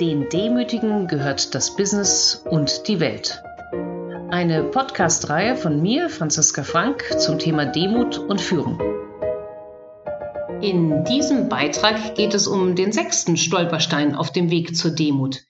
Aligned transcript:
Den 0.00 0.28
Demütigen 0.28 1.06
gehört 1.06 1.54
das 1.54 1.76
Business 1.76 2.42
und 2.50 2.88
die 2.88 2.98
Welt. 2.98 3.40
Eine 4.28 4.64
Podcast-Reihe 4.64 5.54
von 5.54 5.80
mir, 5.80 6.10
Franziska 6.10 6.64
Frank, 6.64 7.04
zum 7.20 7.38
Thema 7.38 7.64
Demut 7.64 8.18
und 8.18 8.40
Führung. 8.40 8.80
In 10.60 11.04
diesem 11.04 11.48
Beitrag 11.48 12.16
geht 12.16 12.34
es 12.34 12.48
um 12.48 12.74
den 12.74 12.90
sechsten 12.90 13.36
Stolperstein 13.36 14.16
auf 14.16 14.32
dem 14.32 14.50
Weg 14.50 14.76
zur 14.76 14.90
Demut. 14.90 15.44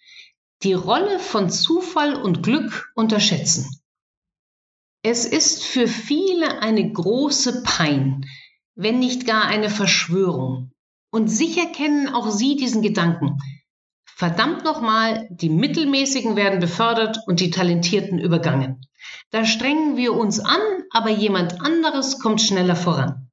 Die 0.63 0.75
Rolle 0.75 1.19
von 1.21 1.49
Zufall 1.49 2.15
und 2.15 2.43
Glück 2.43 2.93
unterschätzen. 2.95 3.81
Es 5.03 5.25
ist 5.25 5.65
für 5.65 5.89
viele 5.89 6.61
eine 6.61 6.93
große 6.93 7.63
Pein, 7.63 8.27
wenn 8.75 8.99
nicht 8.99 9.27
gar 9.27 9.47
eine 9.47 9.71
Verschwörung. 9.71 10.71
Und 11.11 11.29
sicher 11.29 11.65
kennen 11.65 12.09
auch 12.09 12.31
Sie 12.31 12.57
diesen 12.57 12.83
Gedanken. 12.83 13.39
Verdammt 14.25 14.65
nochmal, 14.65 15.29
die 15.29 15.51
Mittelmäßigen 15.51 16.35
werden 16.35 16.59
befördert 16.59 17.19
und 17.27 17.41
die 17.41 17.51
Talentierten 17.51 18.19
übergangen. 18.19 18.81
Da 19.29 19.45
strengen 19.45 19.99
wir 19.99 20.15
uns 20.15 20.41
an, 20.41 20.63
aber 20.91 21.11
jemand 21.11 21.61
anderes 21.61 22.21
kommt 22.21 22.41
schneller 22.41 22.75
voran. 22.75 23.31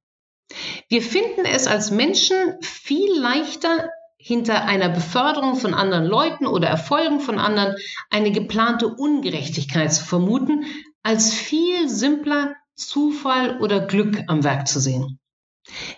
Wir 0.90 1.00
finden 1.00 1.46
es 1.46 1.66
als 1.66 1.90
Menschen 1.90 2.36
viel 2.60 3.10
leichter, 3.18 3.88
hinter 4.18 4.66
einer 4.66 4.90
Beförderung 4.90 5.56
von 5.56 5.72
anderen 5.72 6.04
Leuten 6.04 6.46
oder 6.46 6.68
Erfolgen 6.68 7.20
von 7.20 7.38
anderen 7.38 7.74
eine 8.10 8.30
geplante 8.30 8.88
Ungerechtigkeit 8.88 9.94
zu 9.94 10.04
vermuten, 10.04 10.66
als 11.02 11.32
viel 11.32 11.88
simpler 11.88 12.54
Zufall 12.74 13.62
oder 13.62 13.80
Glück 13.86 14.24
am 14.26 14.44
Werk 14.44 14.68
zu 14.68 14.78
sehen. 14.78 15.18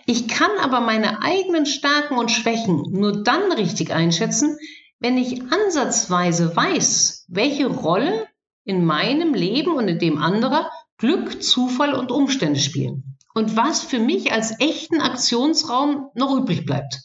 Ich 0.05 0.29
kann 0.29 0.51
aber 0.61 0.79
meine 0.79 1.21
eigenen 1.21 1.65
Stärken 1.65 2.17
und 2.17 2.31
Schwächen 2.31 2.83
nur 2.91 3.23
dann 3.23 3.51
richtig 3.51 3.91
einschätzen, 3.91 4.57
wenn 4.99 5.17
ich 5.17 5.41
ansatzweise 5.51 6.55
weiß, 6.55 7.25
welche 7.27 7.67
Rolle 7.67 8.27
in 8.63 8.85
meinem 8.85 9.33
Leben 9.33 9.73
und 9.73 9.87
in 9.87 9.99
dem 9.99 10.17
anderer 10.17 10.71
Glück, 10.97 11.43
Zufall 11.43 11.93
und 11.93 12.11
Umstände 12.11 12.59
spielen 12.59 13.17
und 13.33 13.55
was 13.55 13.81
für 13.81 13.99
mich 13.99 14.31
als 14.31 14.59
echten 14.59 15.01
Aktionsraum 15.01 16.09
noch 16.15 16.35
übrig 16.35 16.65
bleibt. 16.65 17.01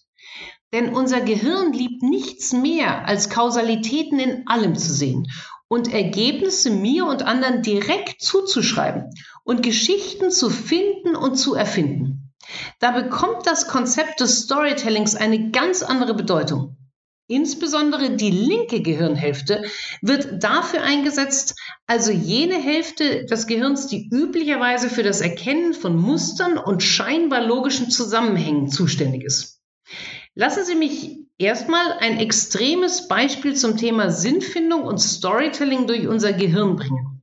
Denn 0.73 0.95
unser 0.95 1.21
Gehirn 1.21 1.73
liebt 1.73 2.03
nichts 2.03 2.53
mehr, 2.53 3.07
als 3.07 3.29
Kausalitäten 3.29 4.21
in 4.21 4.47
allem 4.47 4.77
zu 4.77 4.93
sehen 4.93 5.27
und 5.67 5.93
Ergebnisse 5.93 6.71
mir 6.71 7.07
und 7.07 7.25
anderen 7.25 7.63
direkt 7.63 8.23
zuzuschreiben 8.23 9.11
und 9.45 9.63
Geschichten 9.63 10.31
zu 10.31 10.49
finden 10.49 11.17
und 11.17 11.37
zu 11.37 11.55
erfinden. 11.55 12.33
Da 12.79 12.93
bekommt 12.93 13.47
das 13.47 13.69
Konzept 13.69 14.21
des 14.21 14.43
Storytellings 14.43 15.17
eine 15.17 15.51
ganz 15.51 15.83
andere 15.83 16.15
Bedeutung. 16.15 16.77
Insbesondere 17.31 18.17
die 18.17 18.33
linke 18.33 18.83
Gehirnhälfte 18.83 19.63
wird 20.03 20.43
dafür 20.43 20.83
eingesetzt, 20.83 21.55
also 21.87 22.11
jene 22.11 22.57
Hälfte 22.57 23.25
des 23.25 23.47
Gehirns, 23.47 23.87
die 23.87 24.09
üblicherweise 24.11 24.91
für 24.91 25.05
das 25.05 25.21
Erkennen 25.21 25.73
von 25.73 25.97
Mustern 25.97 26.59
und 26.59 26.83
scheinbar 26.83 27.47
logischen 27.47 27.89
Zusammenhängen 27.89 28.69
zuständig 28.69 29.23
ist. 29.23 29.61
Lassen 30.35 30.65
Sie 30.65 30.75
mich 30.75 31.19
erstmal 31.39 31.93
ein 32.01 32.19
extremes 32.19 33.07
Beispiel 33.07 33.55
zum 33.55 33.77
Thema 33.77 34.11
Sinnfindung 34.11 34.83
und 34.83 34.99
Storytelling 34.99 35.87
durch 35.87 36.09
unser 36.09 36.33
Gehirn 36.33 36.75
bringen. 36.75 37.23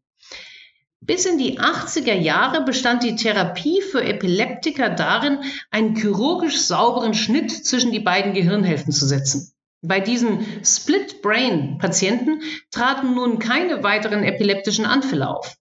Bis 1.02 1.26
in 1.26 1.38
die 1.38 1.60
80er 1.60 2.16
Jahre 2.16 2.64
bestand 2.64 3.04
die 3.04 3.18
Therapie 3.18 3.82
für 3.82 4.06
Epileptiker 4.06 4.90
darin, 4.90 5.40
einen 5.70 5.98
chirurgisch 5.98 6.62
sauberen 6.62 7.14
Schnitt 7.14 7.52
zwischen 7.52 7.92
die 7.92 8.00
beiden 8.00 8.34
Gehirnhälften 8.34 8.94
zu 8.94 9.06
setzen. 9.06 9.52
Bei 9.82 10.00
diesen 10.00 10.46
Split-Brain-Patienten 10.66 12.42
traten 12.72 13.14
nun 13.14 13.40
keine 13.40 13.84
weiteren 13.84 14.24
epileptischen 14.24 14.86
Anfälle 14.86 15.30
auf. 15.30 15.56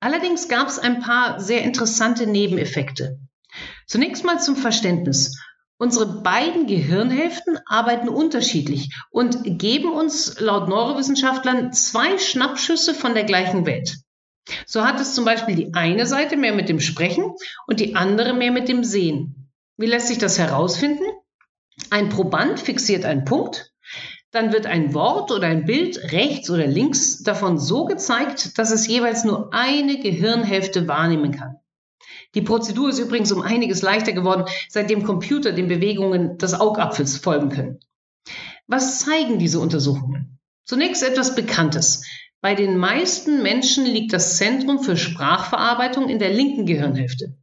Allerdings 0.00 0.48
gab 0.48 0.66
es 0.66 0.80
ein 0.80 1.00
paar 1.00 1.38
sehr 1.38 1.62
interessante 1.62 2.26
Nebeneffekte. 2.26 3.18
Zunächst 3.86 4.24
mal 4.24 4.40
zum 4.40 4.56
Verständnis. 4.56 5.38
Unsere 5.78 6.22
beiden 6.22 6.66
Gehirnhälften 6.66 7.58
arbeiten 7.66 8.08
unterschiedlich 8.08 8.94
und 9.10 9.58
geben 9.58 9.92
uns 9.92 10.40
laut 10.40 10.68
Neurowissenschaftlern 10.68 11.72
zwei 11.72 12.18
Schnappschüsse 12.18 12.94
von 12.94 13.14
der 13.14 13.24
gleichen 13.24 13.66
Welt. 13.66 13.96
So 14.66 14.84
hat 14.84 15.00
es 15.00 15.14
zum 15.14 15.24
Beispiel 15.24 15.54
die 15.54 15.74
eine 15.74 16.06
Seite 16.06 16.36
mehr 16.36 16.52
mit 16.52 16.68
dem 16.68 16.80
Sprechen 16.80 17.32
und 17.66 17.80
die 17.80 17.94
andere 17.94 18.32
mehr 18.32 18.50
mit 18.50 18.68
dem 18.68 18.82
Sehen. 18.84 19.50
Wie 19.76 19.86
lässt 19.86 20.08
sich 20.08 20.18
das 20.18 20.38
herausfinden? 20.38 21.04
Ein 21.92 22.08
Proband 22.08 22.58
fixiert 22.58 23.04
einen 23.04 23.26
Punkt, 23.26 23.70
dann 24.30 24.50
wird 24.50 24.64
ein 24.64 24.94
Wort 24.94 25.30
oder 25.30 25.46
ein 25.46 25.66
Bild 25.66 26.10
rechts 26.10 26.48
oder 26.48 26.66
links 26.66 27.22
davon 27.22 27.58
so 27.58 27.84
gezeigt, 27.84 28.56
dass 28.56 28.70
es 28.70 28.86
jeweils 28.86 29.24
nur 29.24 29.52
eine 29.52 30.00
Gehirnhälfte 30.00 30.88
wahrnehmen 30.88 31.32
kann. 31.32 31.56
Die 32.34 32.40
Prozedur 32.40 32.88
ist 32.88 32.98
übrigens 32.98 33.30
um 33.30 33.42
einiges 33.42 33.82
leichter 33.82 34.12
geworden, 34.14 34.46
seitdem 34.70 35.02
Computer 35.02 35.52
den 35.52 35.68
Bewegungen 35.68 36.38
des 36.38 36.58
Augapfels 36.58 37.18
folgen 37.18 37.50
können. 37.50 37.78
Was 38.66 39.00
zeigen 39.00 39.38
diese 39.38 39.60
Untersuchungen? 39.60 40.38
Zunächst 40.64 41.02
etwas 41.02 41.34
Bekanntes. 41.34 42.06
Bei 42.40 42.54
den 42.54 42.78
meisten 42.78 43.42
Menschen 43.42 43.84
liegt 43.84 44.14
das 44.14 44.38
Zentrum 44.38 44.82
für 44.82 44.96
Sprachverarbeitung 44.96 46.08
in 46.08 46.18
der 46.18 46.30
linken 46.30 46.64
Gehirnhälfte. 46.64 47.36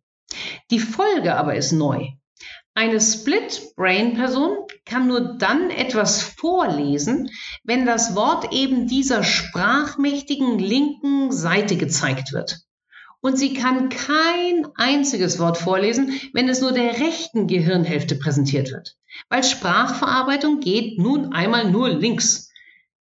Die 0.71 0.79
Folge 0.79 1.35
aber 1.35 1.53
ist 1.53 1.71
neu. 1.71 2.07
Eine 2.73 3.01
Split-Brain-Person 3.01 4.57
kann 4.85 5.07
nur 5.07 5.37
dann 5.37 5.69
etwas 5.69 6.21
vorlesen, 6.21 7.29
wenn 7.63 7.85
das 7.85 8.15
Wort 8.15 8.53
eben 8.53 8.87
dieser 8.87 9.23
sprachmächtigen 9.23 10.59
linken 10.59 11.31
Seite 11.31 11.75
gezeigt 11.75 12.31
wird. 12.31 12.59
Und 13.21 13.37
sie 13.37 13.53
kann 13.53 13.89
kein 13.89 14.65
einziges 14.75 15.39
Wort 15.39 15.57
vorlesen, 15.57 16.13
wenn 16.33 16.47
es 16.47 16.61
nur 16.61 16.71
der 16.71 16.99
rechten 16.99 17.47
Gehirnhälfte 17.47 18.15
präsentiert 18.15 18.71
wird. 18.71 18.95
Weil 19.27 19.43
Sprachverarbeitung 19.43 20.61
geht 20.61 20.97
nun 20.99 21.33
einmal 21.33 21.69
nur 21.69 21.89
links. 21.89 22.48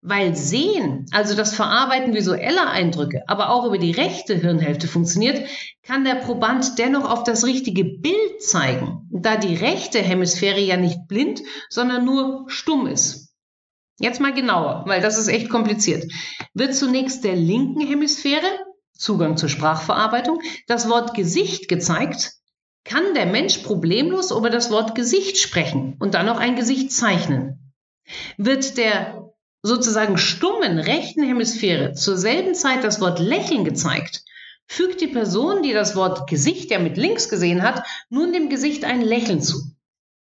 Weil 0.00 0.36
Sehen, 0.36 1.06
also 1.10 1.34
das 1.34 1.54
Verarbeiten 1.54 2.14
visueller 2.14 2.70
Eindrücke, 2.70 3.22
aber 3.26 3.50
auch 3.50 3.64
über 3.64 3.78
die 3.78 3.90
rechte 3.90 4.36
Hirnhälfte 4.36 4.86
funktioniert, 4.86 5.48
kann 5.82 6.04
der 6.04 6.14
Proband 6.14 6.78
dennoch 6.78 7.10
auf 7.10 7.24
das 7.24 7.44
richtige 7.44 7.84
Bild 7.84 8.40
zeigen, 8.40 9.08
da 9.10 9.36
die 9.36 9.56
rechte 9.56 9.98
Hemisphäre 9.98 10.60
ja 10.60 10.76
nicht 10.76 11.08
blind, 11.08 11.42
sondern 11.68 12.04
nur 12.04 12.44
stumm 12.46 12.86
ist. 12.86 13.34
Jetzt 13.98 14.20
mal 14.20 14.32
genauer, 14.32 14.84
weil 14.86 15.00
das 15.00 15.18
ist 15.18 15.26
echt 15.26 15.50
kompliziert. 15.50 16.04
Wird 16.54 16.76
zunächst 16.76 17.24
der 17.24 17.34
linken 17.34 17.80
Hemisphäre, 17.80 18.46
Zugang 18.92 19.36
zur 19.36 19.48
Sprachverarbeitung, 19.48 20.40
das 20.68 20.88
Wort 20.88 21.14
Gesicht 21.14 21.68
gezeigt, 21.68 22.32
kann 22.84 23.14
der 23.14 23.26
Mensch 23.26 23.58
problemlos 23.58 24.30
über 24.30 24.50
das 24.50 24.70
Wort 24.70 24.94
Gesicht 24.94 25.38
sprechen 25.38 25.96
und 25.98 26.14
dann 26.14 26.26
noch 26.26 26.38
ein 26.38 26.54
Gesicht 26.54 26.92
zeichnen. 26.92 27.72
Wird 28.36 28.78
der 28.78 29.27
sozusagen 29.62 30.18
stummen 30.18 30.78
rechten 30.78 31.22
Hemisphäre 31.22 31.92
zur 31.94 32.16
selben 32.16 32.54
Zeit 32.54 32.84
das 32.84 33.00
Wort 33.00 33.18
Lächeln 33.18 33.64
gezeigt, 33.64 34.22
fügt 34.66 35.00
die 35.00 35.08
Person, 35.08 35.62
die 35.62 35.72
das 35.72 35.96
Wort 35.96 36.28
Gesicht 36.28 36.70
ja 36.70 36.78
mit 36.78 36.96
links 36.96 37.28
gesehen 37.28 37.62
hat, 37.62 37.82
nun 38.10 38.32
dem 38.32 38.48
Gesicht 38.48 38.84
ein 38.84 39.00
Lächeln 39.00 39.40
zu. 39.40 39.72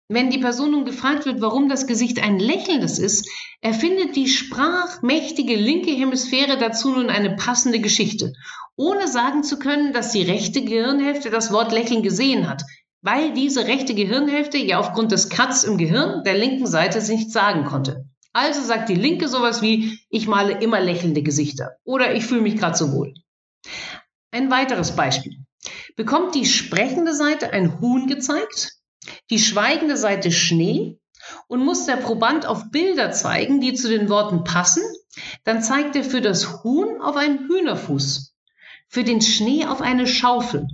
Wenn 0.08 0.30
die 0.30 0.38
Person 0.38 0.72
nun 0.72 0.84
gefragt 0.84 1.24
wird, 1.24 1.40
warum 1.40 1.68
das 1.68 1.86
Gesicht 1.86 2.22
ein 2.22 2.38
lächelndes 2.38 2.98
ist, 2.98 3.26
erfindet 3.62 4.14
die 4.16 4.28
sprachmächtige 4.28 5.54
linke 5.54 5.90
Hemisphäre 5.90 6.58
dazu 6.58 6.90
nun 6.90 7.08
eine 7.08 7.36
passende 7.36 7.80
Geschichte, 7.80 8.34
ohne 8.76 9.08
sagen 9.08 9.42
zu 9.42 9.58
können, 9.58 9.92
dass 9.92 10.12
die 10.12 10.22
rechte 10.22 10.64
Gehirnhälfte 10.64 11.30
das 11.30 11.52
Wort 11.52 11.72
Lächeln 11.72 12.02
gesehen 12.02 12.48
hat, 12.50 12.62
weil 13.00 13.32
diese 13.32 13.66
rechte 13.66 13.94
Gehirnhälfte 13.94 14.58
ja 14.58 14.78
aufgrund 14.78 15.12
des 15.12 15.30
Cuts 15.30 15.64
im 15.64 15.78
Gehirn 15.78 16.24
der 16.24 16.34
linken 16.36 16.66
Seite 16.66 16.98
nichts 17.10 17.32
sagen 17.32 17.64
konnte. 17.64 18.04
Also 18.32 18.62
sagt 18.62 18.88
die 18.88 18.94
Linke 18.94 19.28
sowas 19.28 19.60
wie, 19.62 20.00
ich 20.08 20.26
male 20.26 20.60
immer 20.60 20.80
lächelnde 20.80 21.22
Gesichter 21.22 21.76
oder 21.84 22.14
ich 22.14 22.24
fühle 22.24 22.40
mich 22.40 22.56
gerade 22.56 22.76
so 22.76 22.92
wohl. 22.92 23.14
Ein 24.30 24.50
weiteres 24.50 24.96
Beispiel. 24.96 25.36
Bekommt 25.96 26.34
die 26.34 26.46
sprechende 26.46 27.14
Seite 27.14 27.52
ein 27.52 27.80
Huhn 27.80 28.06
gezeigt, 28.06 28.72
die 29.30 29.38
schweigende 29.38 29.96
Seite 29.96 30.32
Schnee 30.32 30.98
und 31.46 31.64
muss 31.64 31.86
der 31.86 31.96
Proband 31.96 32.46
auf 32.46 32.70
Bilder 32.70 33.12
zeigen, 33.12 33.60
die 33.60 33.74
zu 33.74 33.88
den 33.88 34.08
Worten 34.08 34.44
passen, 34.44 34.82
dann 35.44 35.62
zeigt 35.62 35.94
er 35.96 36.04
für 36.04 36.20
das 36.20 36.64
Huhn 36.64 37.00
auf 37.00 37.16
einen 37.16 37.46
Hühnerfuß, 37.46 38.34
für 38.88 39.04
den 39.04 39.20
Schnee 39.20 39.66
auf 39.66 39.80
eine 39.82 40.06
Schaufel. 40.06 40.66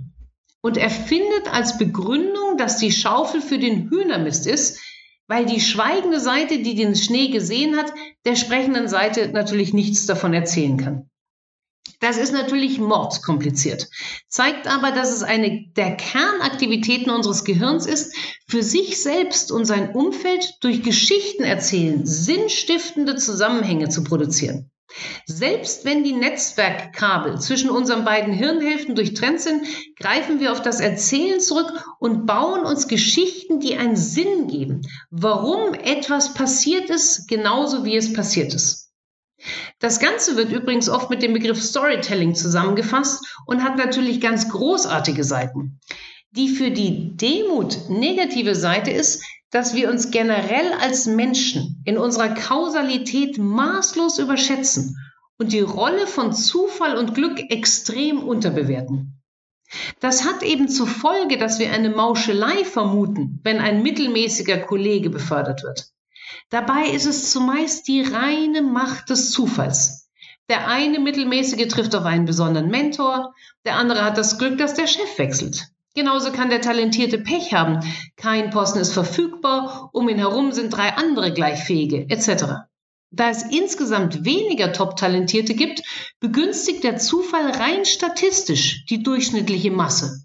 Und 0.61 0.77
er 0.77 0.89
findet 0.89 1.53
als 1.53 1.77
Begründung, 1.77 2.57
dass 2.57 2.77
die 2.77 2.91
Schaufel 2.91 3.41
für 3.41 3.59
den 3.59 3.89
Hühnermist 3.89 4.47
ist, 4.47 4.79
weil 5.29 5.45
die 5.45 5.61
schweigende 5.61 6.19
Seite, 6.19 6.59
die 6.59 6.75
den 6.75 6.95
Schnee 6.95 7.29
gesehen 7.29 7.77
hat, 7.77 7.93
der 8.25 8.35
sprechenden 8.35 8.89
Seite 8.89 9.29
natürlich 9.29 9.73
nichts 9.73 10.07
davon 10.07 10.33
erzählen 10.33 10.75
kann. 10.75 11.09
Das 12.01 12.17
ist 12.17 12.33
natürlich 12.33 12.79
mordskompliziert, 12.79 13.89
zeigt 14.27 14.67
aber, 14.67 14.91
dass 14.91 15.11
es 15.11 15.21
eine 15.21 15.65
der 15.75 15.95
Kernaktivitäten 15.97 17.11
unseres 17.11 17.43
Gehirns 17.43 17.85
ist, 17.85 18.15
für 18.47 18.63
sich 18.63 19.01
selbst 19.01 19.51
und 19.51 19.65
sein 19.65 19.91
Umfeld 19.91 20.55
durch 20.61 20.81
Geschichten 20.81 21.43
erzählen 21.43 22.05
sinnstiftende 22.05 23.15
Zusammenhänge 23.17 23.89
zu 23.89 24.03
produzieren. 24.03 24.71
Selbst 25.25 25.85
wenn 25.85 26.03
die 26.03 26.13
Netzwerkkabel 26.13 27.39
zwischen 27.39 27.69
unseren 27.69 28.05
beiden 28.05 28.33
Hirnhälften 28.33 28.95
durchtrennt 28.95 29.39
sind, 29.39 29.63
greifen 29.99 30.39
wir 30.39 30.51
auf 30.51 30.61
das 30.61 30.79
Erzählen 30.79 31.39
zurück 31.39 31.71
und 31.99 32.25
bauen 32.25 32.65
uns 32.65 32.87
Geschichten, 32.87 33.59
die 33.59 33.77
einen 33.77 33.95
Sinn 33.95 34.47
geben, 34.47 34.81
warum 35.11 35.73
etwas 35.73 36.33
passiert 36.33 36.89
ist, 36.89 37.27
genauso 37.27 37.85
wie 37.85 37.95
es 37.95 38.13
passiert 38.13 38.53
ist. 38.53 38.89
Das 39.79 39.99
Ganze 39.99 40.35
wird 40.35 40.51
übrigens 40.51 40.89
oft 40.89 41.09
mit 41.09 41.21
dem 41.21 41.33
Begriff 41.33 41.61
Storytelling 41.61 42.35
zusammengefasst 42.35 43.23
und 43.45 43.63
hat 43.63 43.77
natürlich 43.77 44.19
ganz 44.19 44.49
großartige 44.49 45.23
Seiten. 45.23 45.79
Die 46.31 46.49
für 46.49 46.71
die 46.71 47.15
Demut 47.15 47.89
negative 47.89 48.53
Seite 48.53 48.91
ist, 48.91 49.23
dass 49.51 49.73
wir 49.73 49.89
uns 49.89 50.11
generell 50.11 50.73
als 50.73 51.05
Menschen 51.05 51.81
in 51.85 51.97
unserer 51.97 52.29
Kausalität 52.29 53.37
maßlos 53.37 54.19
überschätzen 54.19 54.97
und 55.37 55.53
die 55.53 55.61
Rolle 55.61 56.05
von 56.05 56.33
Zufall 56.33 56.97
und 56.97 57.15
Glück 57.15 57.39
extrem 57.49 58.21
unterbewerten. 58.21 59.21
Das 59.99 60.25
hat 60.25 60.43
eben 60.43 60.67
zur 60.67 60.87
Folge, 60.87 61.37
dass 61.37 61.59
wir 61.59 61.71
eine 61.71 61.89
Mauschelei 61.89 62.65
vermuten, 62.65 63.39
wenn 63.43 63.59
ein 63.59 63.83
mittelmäßiger 63.83 64.57
Kollege 64.57 65.09
befördert 65.09 65.63
wird. 65.63 65.89
Dabei 66.49 66.89
ist 66.89 67.05
es 67.05 67.31
zumeist 67.31 67.87
die 67.87 68.01
reine 68.01 68.61
Macht 68.61 69.09
des 69.09 69.31
Zufalls. 69.31 70.09
Der 70.49 70.67
eine 70.67 70.99
mittelmäßige 70.99 71.67
trifft 71.67 71.95
auf 71.95 72.05
einen 72.05 72.25
besonderen 72.25 72.69
Mentor, 72.69 73.35
der 73.65 73.75
andere 73.75 74.03
hat 74.03 74.17
das 74.17 74.39
Glück, 74.39 74.57
dass 74.57 74.73
der 74.73 74.87
Chef 74.87 75.17
wechselt. 75.19 75.67
Genauso 75.99 76.31
kann 76.31 76.49
der 76.49 76.61
Talentierte 76.61 77.17
Pech 77.17 77.53
haben. 77.53 77.81
Kein 78.15 78.51
Posten 78.51 78.79
ist 78.79 78.93
verfügbar, 78.93 79.89
um 79.91 80.07
ihn 80.07 80.17
herum 80.17 80.53
sind 80.53 80.69
drei 80.69 80.93
andere 80.93 81.33
gleichfähige, 81.33 82.09
etc. 82.09 82.69
Da 83.11 83.29
es 83.29 83.43
insgesamt 83.43 84.23
weniger 84.23 84.71
Top-Talentierte 84.71 85.55
gibt, 85.55 85.81
begünstigt 86.21 86.85
der 86.85 86.95
Zufall 86.95 87.51
rein 87.51 87.83
statistisch 87.83 88.85
die 88.85 89.03
durchschnittliche 89.03 89.71
Masse. 89.71 90.23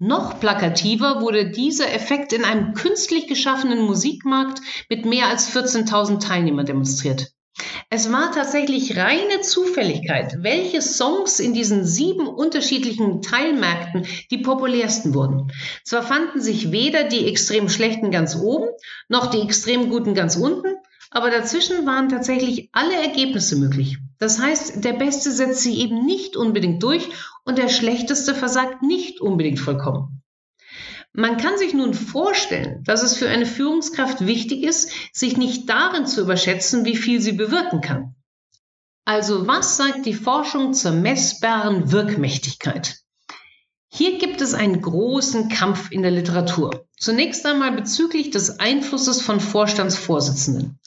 Noch 0.00 0.40
plakativer 0.40 1.20
wurde 1.20 1.52
dieser 1.52 1.92
Effekt 1.92 2.32
in 2.32 2.44
einem 2.44 2.74
künstlich 2.74 3.28
geschaffenen 3.28 3.82
Musikmarkt 3.82 4.60
mit 4.90 5.06
mehr 5.06 5.28
als 5.28 5.54
14.000 5.54 6.18
Teilnehmern 6.18 6.66
demonstriert. 6.66 7.33
Es 7.90 8.10
war 8.10 8.32
tatsächlich 8.32 8.96
reine 8.96 9.40
Zufälligkeit, 9.40 10.38
welche 10.42 10.82
Songs 10.82 11.38
in 11.38 11.54
diesen 11.54 11.84
sieben 11.84 12.26
unterschiedlichen 12.26 13.22
Teilmärkten 13.22 14.06
die 14.32 14.38
populärsten 14.38 15.14
wurden. 15.14 15.52
Zwar 15.84 16.02
fanden 16.02 16.40
sich 16.40 16.72
weder 16.72 17.04
die 17.04 17.28
extrem 17.28 17.68
schlechten 17.68 18.10
ganz 18.10 18.34
oben 18.36 18.68
noch 19.08 19.26
die 19.26 19.40
extrem 19.40 19.90
guten 19.90 20.14
ganz 20.14 20.34
unten, 20.34 20.74
aber 21.10 21.30
dazwischen 21.30 21.86
waren 21.86 22.08
tatsächlich 22.08 22.70
alle 22.72 22.96
Ergebnisse 22.96 23.56
möglich. 23.56 23.98
Das 24.18 24.40
heißt, 24.40 24.84
der 24.84 24.94
Beste 24.94 25.30
setzt 25.30 25.60
sich 25.62 25.78
eben 25.78 26.04
nicht 26.04 26.36
unbedingt 26.36 26.82
durch 26.82 27.08
und 27.44 27.58
der 27.58 27.68
Schlechteste 27.68 28.34
versagt 28.34 28.82
nicht 28.82 29.20
unbedingt 29.20 29.60
vollkommen. 29.60 30.23
Man 31.16 31.36
kann 31.36 31.56
sich 31.58 31.74
nun 31.74 31.94
vorstellen, 31.94 32.82
dass 32.82 33.04
es 33.04 33.16
für 33.16 33.28
eine 33.28 33.46
Führungskraft 33.46 34.26
wichtig 34.26 34.64
ist, 34.64 34.90
sich 35.12 35.36
nicht 35.36 35.70
darin 35.70 36.06
zu 36.06 36.20
überschätzen, 36.20 36.84
wie 36.84 36.96
viel 36.96 37.20
sie 37.20 37.32
bewirken 37.32 37.80
kann. 37.80 38.16
Also 39.04 39.46
was 39.46 39.76
sagt 39.76 40.06
die 40.06 40.14
Forschung 40.14 40.74
zur 40.74 40.90
messbaren 40.90 41.92
Wirkmächtigkeit? 41.92 42.96
Hier 43.88 44.18
gibt 44.18 44.40
es 44.40 44.54
einen 44.54 44.82
großen 44.82 45.48
Kampf 45.50 45.92
in 45.92 46.02
der 46.02 46.10
Literatur. 46.10 46.88
Zunächst 46.98 47.46
einmal 47.46 47.70
bezüglich 47.70 48.30
des 48.30 48.58
Einflusses 48.58 49.22
von 49.22 49.38
Vorstandsvorsitzenden. 49.38 50.80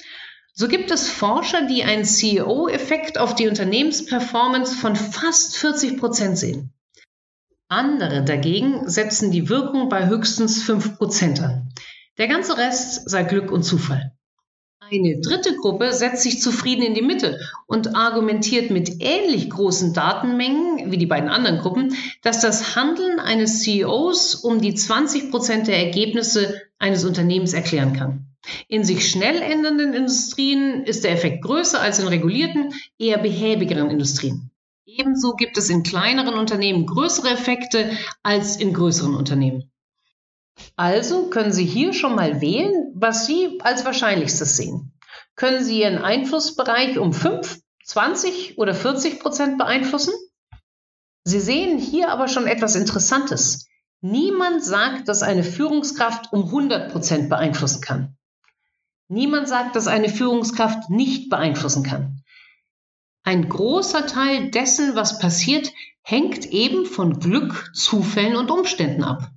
So 0.54 0.68
gibt 0.68 0.92
es 0.92 1.08
Forscher, 1.08 1.68
die 1.68 1.86
einen 1.86 2.04
CEO-Effekt 2.04 3.18
auf 3.18 3.34
die 3.34 3.48
Unternehmensperformance 3.48 4.76
von 4.76 4.98
fast 4.98 5.56
40 5.56 5.98
Prozent 5.98 6.38
sehen. 6.38 6.74
Andere 7.70 8.24
dagegen 8.24 8.88
setzen 8.88 9.30
die 9.30 9.50
Wirkung 9.50 9.90
bei 9.90 10.08
höchstens 10.08 10.64
5% 10.64 11.42
an. 11.44 11.70
Der 12.18 12.30
ganze 12.30 12.58
Rest 12.58 13.10
sei 13.10 13.24
Glück 13.24 13.52
und 13.52 13.64
Zufall. 13.64 14.14
Eine 14.90 15.20
dritte 15.20 15.54
Gruppe 15.58 15.92
setzt 15.92 16.24
sich 16.24 16.42
zufrieden 16.42 16.84
in 16.84 16.94
die 16.94 17.02
Mitte 17.02 17.42
und 17.66 17.94
argumentiert 17.94 18.72
mit 18.72 19.02
ähnlich 19.02 19.50
großen 19.50 19.94
Datenmengen 19.94 20.92
wie 20.92 20.98
die 20.98 21.08
beiden 21.08 21.28
anderen 21.28 21.58
Gruppen, 21.58 21.94
dass 22.22 22.40
das 22.40 22.78
Handeln 22.78 23.20
eines 23.20 23.64
CEOs 23.64 24.36
um 24.36 24.62
die 24.62 24.74
20 24.74 25.30
Prozent 25.30 25.68
der 25.68 25.78
Ergebnisse 25.78 26.62
eines 26.80 27.04
Unternehmens 27.04 27.52
erklären 27.52 27.92
kann. 27.92 28.28
In 28.70 28.86
sich 28.86 29.12
schnell 29.12 29.42
ändernden 29.42 29.94
Industrien 29.94 30.84
ist 30.84 31.04
der 31.04 31.12
Effekt 31.12 31.44
größer 31.44 31.82
als 31.82 32.00
in 32.00 32.08
regulierten, 32.08 32.74
eher 32.98 33.18
behäbigeren 33.18 33.90
Industrien. 33.90 34.52
Ebenso 34.90 35.34
gibt 35.34 35.58
es 35.58 35.70
in 35.70 35.84
kleineren 35.84 36.36
Unternehmen 36.36 36.86
größere 36.86 37.32
Effekte 37.32 37.92
als 38.24 38.56
in 38.56 38.74
größeren 38.74 39.16
Unternehmen. 39.16 39.70
Also 40.78 41.30
können 41.30 41.52
Sie 41.52 41.66
hier 41.66 41.92
schon 41.92 42.16
mal 42.16 42.40
wählen, 42.40 42.94
was 42.96 43.28
Sie 43.28 43.60
als 43.62 43.84
wahrscheinlichstes 43.84 44.56
sehen. 44.56 44.94
Können 45.36 45.62
Sie 45.62 45.82
Ihren 45.82 45.98
Einflussbereich 45.98 47.00
um 47.00 47.12
5, 47.12 47.60
20 47.84 48.58
oder 48.58 48.74
40 48.74 49.20
Prozent 49.20 49.58
beeinflussen? 49.58 50.14
Sie 51.26 51.42
sehen 51.42 51.80
hier 51.80 52.10
aber 52.10 52.30
schon 52.30 52.48
etwas 52.48 52.76
Interessantes. 52.76 53.68
Niemand 54.00 54.64
sagt, 54.64 55.10
dass 55.10 55.22
eine 55.22 55.44
Führungskraft 55.44 56.32
um 56.32 56.46
100 56.46 56.94
Prozent 56.94 57.28
beeinflussen 57.28 57.82
kann. 57.82 58.16
Niemand 59.10 59.50
sagt, 59.50 59.76
dass 59.76 59.88
eine 59.88 60.08
Führungskraft 60.08 60.90
nicht 60.90 61.30
beeinflussen 61.30 61.84
kann. 61.84 62.17
Ein 63.28 63.50
großer 63.50 64.06
Teil 64.08 64.52
dessen, 64.52 64.96
was 64.96 65.20
passiert, 65.20 65.74
hängt 66.02 66.46
eben 66.46 66.86
von 66.86 67.20
Glück, 67.20 67.70
Zufällen 67.74 68.38
und 68.38 68.50
Umständen 68.50 69.04
ab. 69.04 69.30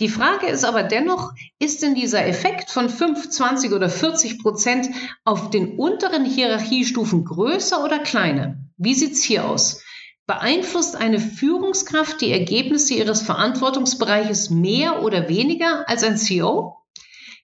Die 0.00 0.10
Frage 0.10 0.48
ist 0.48 0.66
aber 0.66 0.82
dennoch, 0.82 1.32
ist 1.58 1.82
denn 1.82 1.94
dieser 1.94 2.26
Effekt 2.26 2.70
von 2.70 2.90
5, 2.90 3.30
20 3.30 3.72
oder 3.72 3.88
40 3.88 4.42
Prozent 4.42 4.90
auf 5.24 5.48
den 5.48 5.78
unteren 5.78 6.26
Hierarchiestufen 6.26 7.24
größer 7.24 7.82
oder 7.82 8.00
kleiner? 8.00 8.58
Wie 8.76 8.92
sieht's 8.92 9.22
hier 9.22 9.48
aus? 9.48 9.82
Beeinflusst 10.26 10.94
eine 10.94 11.20
Führungskraft 11.20 12.20
die 12.20 12.32
Ergebnisse 12.32 12.92
ihres 12.92 13.22
Verantwortungsbereiches 13.22 14.50
mehr 14.50 15.02
oder 15.02 15.30
weniger 15.30 15.88
als 15.88 16.02
ein 16.02 16.18
CEO? 16.18 16.76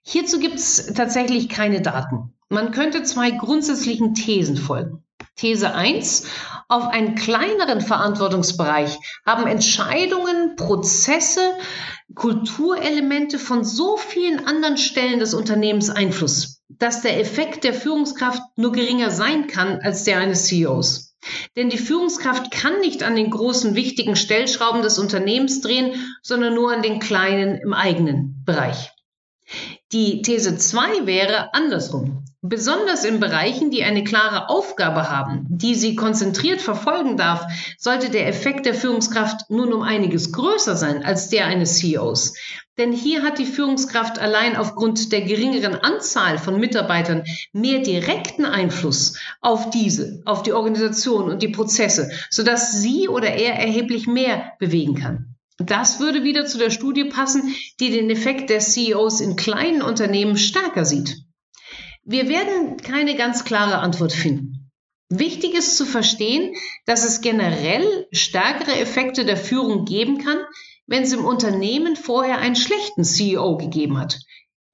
Hierzu 0.03 0.39
gibt 0.39 0.57
es 0.57 0.93
tatsächlich 0.93 1.49
keine 1.49 1.81
Daten. 1.81 2.35
Man 2.51 2.73
könnte 2.73 3.05
zwei 3.05 3.31
grundsätzlichen 3.31 4.13
Thesen 4.13 4.59
folgen. 4.59 5.04
These 5.37 5.75
1. 5.75 6.25
Auf 6.69 6.87
einen 6.89 7.15
kleineren 7.17 7.81
Verantwortungsbereich 7.81 8.99
haben 9.27 9.47
Entscheidungen, 9.47 10.57
Prozesse, 10.57 11.55
Kulturelemente 12.15 13.39
von 13.39 13.65
so 13.65 13.97
vielen 13.97 14.47
anderen 14.47 14.77
Stellen 14.77 15.19
des 15.19 15.35
Unternehmens 15.35 15.91
Einfluss, 15.91 16.63
dass 16.69 17.03
der 17.03 17.21
Effekt 17.21 17.65
der 17.65 17.75
Führungskraft 17.75 18.41
nur 18.57 18.73
geringer 18.73 19.11
sein 19.11 19.49
kann 19.49 19.81
als 19.83 20.05
der 20.05 20.19
eines 20.19 20.47
CEOs. 20.47 21.17
Denn 21.57 21.71
die 21.71 21.79
Führungskraft 21.79 22.51
kann 22.51 22.81
nicht 22.81 23.03
an 23.03 23.17
den 23.17 23.31
großen 23.31 23.75
wichtigen 23.75 24.17
Stellschrauben 24.17 24.83
des 24.83 24.99
Unternehmens 24.99 25.61
drehen, 25.61 25.95
sondern 26.23 26.55
nur 26.55 26.73
an 26.73 26.83
den 26.83 27.01
kleinen 27.01 27.57
im 27.57 27.73
eigenen 27.73 28.43
Bereich. 28.45 28.91
Die 29.93 30.23
These 30.23 30.57
2 30.57 31.07
wäre 31.07 31.53
andersrum. 31.55 32.25
Besonders 32.47 33.07
in 33.07 33.21
Bereichen, 33.21 33.71
die 33.71 33.85
eine 33.85 34.05
klare 34.05 34.51
Aufgabe 34.51 35.09
haben, 35.11 35.47
die 35.49 35.75
sie 35.75 35.97
konzentriert 35.97 36.61
verfolgen 36.61 37.17
darf, 37.17 37.47
sollte 37.79 38.11
der 38.11 38.29
Effekt 38.29 38.67
der 38.67 38.75
Führungskraft 38.75 39.49
nun 39.49 39.73
um 39.73 39.81
einiges 39.81 40.31
größer 40.31 40.77
sein 40.77 41.03
als 41.03 41.31
der 41.31 41.47
eines 41.47 41.79
CEOs. 41.79 42.35
Denn 42.77 42.93
hier 42.93 43.23
hat 43.23 43.39
die 43.39 43.47
Führungskraft 43.47 44.19
allein 44.19 44.57
aufgrund 44.57 45.11
der 45.11 45.23
geringeren 45.23 45.75
Anzahl 45.77 46.37
von 46.37 46.61
Mitarbeitern 46.61 47.25
mehr 47.55 47.79
direkten 47.79 48.45
Einfluss 48.45 49.19
auf 49.41 49.71
diese, 49.71 50.21
auf 50.27 50.43
die 50.43 50.53
Organisation 50.53 51.31
und 51.31 51.41
die 51.41 51.49
Prozesse, 51.49 52.11
sodass 52.29 52.79
sie 52.79 53.09
oder 53.09 53.29
er 53.29 53.55
erheblich 53.55 54.07
mehr 54.07 54.53
bewegen 54.59 54.97
kann. 54.97 55.35
Das 55.57 55.99
würde 55.99 56.25
wieder 56.25 56.45
zu 56.45 56.59
der 56.59 56.69
Studie 56.69 57.05
passen, 57.05 57.55
die 57.81 57.91
den 57.91 58.11
Effekt 58.11 58.51
der 58.51 58.59
CEOs 58.59 59.23
in 59.23 59.37
kleinen 59.37 59.81
Unternehmen 59.81 60.37
stärker 60.37 60.85
sieht. 60.85 61.24
Wir 62.07 62.29
werden 62.29 62.77
keine 62.77 63.17
ganz 63.17 63.45
klare 63.45 63.79
Antwort 63.79 64.13
finden. 64.13 64.71
Wichtig 65.09 65.55
ist 65.55 65.77
zu 65.77 65.87
verstehen, 65.87 66.55
dass 66.87 67.05
es 67.05 67.23
generell 67.23 68.07
stärkere 68.13 68.79
Effekte 68.79 69.25
der 69.25 69.37
Führung 69.37 69.87
geben 69.87 70.19
kann, 70.19 70.39
wenn 70.87 71.05
es 71.05 71.13
im 71.13 71.25
Unternehmen 71.25 71.97
vorher 71.97 72.39
einen 72.39 72.57
schlechten 72.57 73.05
CEO 73.05 73.57
gegeben 73.57 73.99
hat. 73.99 74.19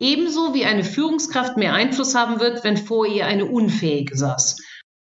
Ebenso 0.01 0.55
wie 0.55 0.65
eine 0.65 0.83
Führungskraft 0.83 1.57
mehr 1.57 1.75
Einfluss 1.75 2.15
haben 2.15 2.41
wird, 2.41 2.65
wenn 2.65 2.77
vor 2.77 3.07
ihr 3.07 3.27
eine 3.27 3.45
unfähige 3.45 4.17
saß. 4.17 4.57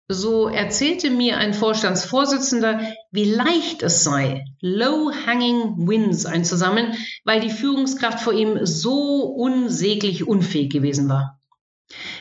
So 0.09 0.49
erzählte 0.49 1.09
mir 1.11 1.37
ein 1.37 1.53
Vorstandsvorsitzender, 1.53 2.93
wie 3.11 3.23
leicht 3.23 3.83
es 3.83 4.03
sei, 4.03 4.43
low-hanging 4.59 5.87
wins 5.87 6.25
einzusammeln, 6.25 6.97
weil 7.23 7.39
die 7.39 7.49
Führungskraft 7.49 8.19
vor 8.19 8.33
ihm 8.33 8.65
so 8.65 9.23
unsäglich 9.23 10.27
unfähig 10.27 10.71
gewesen 10.73 11.07
war. 11.07 11.40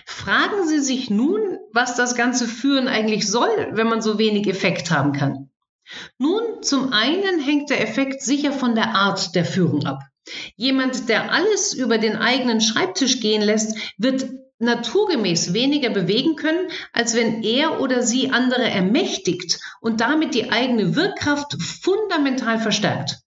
Fragen 0.07 0.67
Sie 0.67 0.81
sich 0.81 1.11
nun, 1.11 1.59
was 1.73 1.97
das 1.97 2.15
ganze 2.15 2.47
Führen 2.47 2.89
eigentlich 2.89 3.29
soll, 3.29 3.69
wenn 3.73 3.89
man 3.89 4.03
so 4.03 4.19
wenig 4.19 4.47
Effekt 4.47 4.91
haben 4.91 5.13
kann. 5.13 5.51
Nun, 6.19 6.63
zum 6.63 6.93
einen 6.93 7.41
hängt 7.41 7.71
der 7.71 7.81
Effekt 7.81 8.23
sicher 8.23 8.53
von 8.53 8.75
der 8.75 8.95
Art 8.95 9.35
der 9.35 9.45
Führung 9.45 9.87
ab. 9.87 10.03
Jemand, 10.57 11.09
der 11.09 11.33
alles 11.33 11.73
über 11.75 11.99
den 11.99 12.17
eigenen 12.17 12.61
Schreibtisch 12.61 13.21
gehen 13.21 13.43
lässt, 13.43 13.77
wird 13.99 14.29
naturgemäß 14.61 15.55
weniger 15.55 15.91
bewegen 15.91 16.37
können, 16.37 16.69
als 16.93 17.15
wenn 17.15 17.43
er 17.43 17.81
oder 17.81 18.03
sie 18.03 18.31
andere 18.31 18.71
ermächtigt 18.71 19.59
und 19.81 20.01
damit 20.01 20.35
die 20.35 20.53
eigene 20.53 20.95
Wirkkraft 20.95 21.57
fundamental 21.61 22.61
verstärkt. 22.61 23.21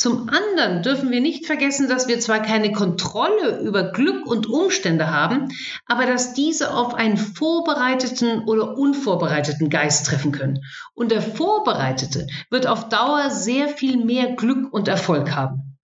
Zum 0.00 0.30
anderen 0.30 0.82
dürfen 0.82 1.10
wir 1.10 1.20
nicht 1.20 1.44
vergessen, 1.44 1.86
dass 1.86 2.08
wir 2.08 2.20
zwar 2.20 2.40
keine 2.40 2.72
Kontrolle 2.72 3.60
über 3.60 3.92
Glück 3.92 4.24
und 4.24 4.46
Umstände 4.46 5.10
haben, 5.10 5.48
aber 5.84 6.06
dass 6.06 6.32
diese 6.32 6.72
auf 6.72 6.94
einen 6.94 7.18
vorbereiteten 7.18 8.44
oder 8.44 8.78
unvorbereiteten 8.78 9.68
Geist 9.68 10.06
treffen 10.06 10.32
können. 10.32 10.64
Und 10.94 11.10
der 11.10 11.20
Vorbereitete 11.20 12.26
wird 12.48 12.66
auf 12.66 12.88
Dauer 12.88 13.28
sehr 13.28 13.68
viel 13.68 14.02
mehr 14.02 14.36
Glück 14.36 14.72
und 14.72 14.88
Erfolg 14.88 15.36
haben. 15.36 15.76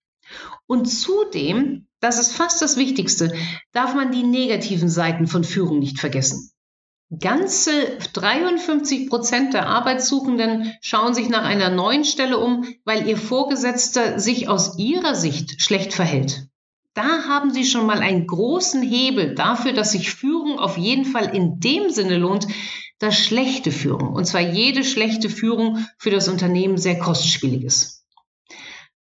Und 0.65 0.87
zudem 0.87 1.87
das 1.99 2.17
ist 2.17 2.33
fast 2.33 2.59
das 2.63 2.75
Wichtigste, 2.77 3.31
darf 3.71 3.93
man 3.93 4.11
die 4.11 4.23
negativen 4.23 4.89
Seiten 4.89 5.27
von 5.27 5.43
Führung 5.43 5.77
nicht 5.77 5.99
vergessen. 5.99 6.51
Ganze 7.19 7.97
53 8.13 9.09
Prozent 9.09 9.53
der 9.53 9.67
Arbeitssuchenden 9.67 10.73
schauen 10.81 11.13
sich 11.13 11.29
nach 11.29 11.43
einer 11.45 11.69
neuen 11.69 12.03
Stelle 12.03 12.37
um, 12.37 12.65
weil 12.83 13.07
ihr 13.07 13.15
Vorgesetzter 13.15 14.19
sich 14.19 14.49
aus 14.49 14.77
ihrer 14.77 15.15
Sicht 15.15 15.61
schlecht 15.61 15.93
verhält. 15.93 16.47
Da 16.93 17.23
haben 17.29 17.53
Sie 17.53 17.63
schon 17.63 17.85
mal 17.85 17.99
einen 17.99 18.27
großen 18.27 18.81
Hebel 18.81 19.35
dafür, 19.35 19.71
dass 19.71 19.93
sich 19.93 20.11
Führung 20.11 20.59
auf 20.59 20.77
jeden 20.77 21.05
Fall 21.05 21.33
in 21.33 21.61
dem 21.61 21.91
Sinne 21.91 22.17
lohnt, 22.17 22.47
dass 22.99 23.17
schlechte 23.17 23.71
Führung, 23.71 24.13
und 24.13 24.25
zwar 24.25 24.41
jede 24.41 24.83
schlechte 24.83 25.29
Führung 25.29 25.85
für 25.97 26.09
das 26.09 26.27
Unternehmen 26.27 26.77
sehr 26.77 26.99
kostspielig 26.99 27.63
ist. 27.63 27.96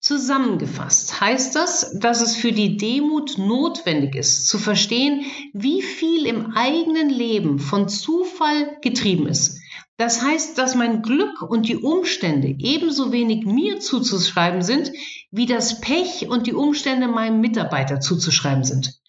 Zusammengefasst 0.07 1.21
heißt 1.21 1.57
das, 1.57 1.99
dass 1.99 2.21
es 2.21 2.37
für 2.37 2.53
die 2.53 2.77
Demut 2.77 3.39
notwendig 3.39 4.15
ist, 4.15 4.47
zu 4.47 4.57
verstehen, 4.57 5.25
wie 5.53 5.83
viel 5.83 6.27
im 6.27 6.53
eigenen 6.55 7.09
Leben 7.09 7.59
von 7.59 7.89
Zufall 7.89 8.77
getrieben 8.83 9.27
ist. 9.27 9.59
Das 9.97 10.23
heißt, 10.23 10.59
dass 10.59 10.77
mein 10.77 11.03
Glück 11.03 11.43
und 11.43 11.67
die 11.67 11.79
Umstände 11.79 12.55
ebenso 12.57 13.11
wenig 13.11 13.47
mir 13.47 13.81
zuzuschreiben 13.81 14.63
sind, 14.63 14.93
wie 15.33 15.47
das 15.47 15.81
Pech 15.81 16.29
und 16.29 16.47
die 16.47 16.55
Umstände 16.55 17.09
meinem 17.09 17.41
Mitarbeiter 17.41 17.99
zuzuschreiben 17.99 18.63
sind. 18.63 19.01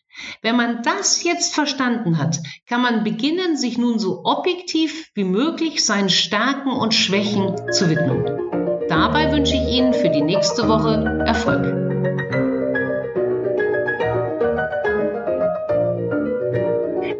Wenn 0.42 0.56
man 0.56 0.82
das 0.82 1.24
jetzt 1.24 1.54
verstanden 1.54 2.18
hat, 2.18 2.40
kann 2.66 2.82
man 2.82 3.04
beginnen, 3.04 3.56
sich 3.56 3.78
nun 3.78 4.00
so 4.00 4.22
objektiv 4.24 5.12
wie 5.14 5.26
möglich 5.26 5.86
seinen 5.86 6.10
Stärken 6.10 6.72
und 6.72 6.96
Schwächen 6.96 7.54
zu 7.72 7.88
widmen. 7.88 8.47
Dabei 8.90 9.32
wünsche 9.32 9.56
ich 9.56 9.68
Ihnen 9.68 9.94
für 9.94 10.10
die 10.10 10.22
nächste 10.22 10.68
Woche 10.68 11.24
Erfolg. 11.26 11.88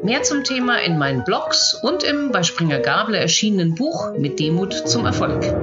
Mehr 0.04 0.24
zum 0.24 0.46
Thema 0.46 0.82
in 0.82 0.98
meinen 0.98 1.26
Blogs 1.26 1.74
und 1.74 2.04
im 2.04 2.32
bei 2.32 2.44
Springer 2.44 2.80
Gabler 2.80 3.20
erschienenen 3.20 3.76
Buch 3.76 4.14
Mit 4.18 4.40
Demut 4.40 4.74
zum 4.74 5.06
Erfolg. 5.06 5.54